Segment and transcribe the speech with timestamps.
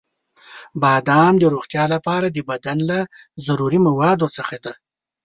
[0.81, 2.99] •بادام د روغتیا لپاره د بدن له
[3.45, 4.73] ضروري موادو څخه دی.